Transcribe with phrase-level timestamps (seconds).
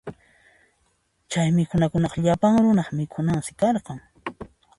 [1.31, 3.99] Chay mikhunakunaqa llapan runaq mikhunansi karqan.